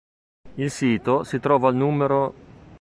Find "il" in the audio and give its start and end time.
0.55-0.71